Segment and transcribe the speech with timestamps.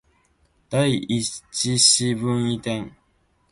[0.67, 1.21] 第一
[1.79, 2.95] 四分位点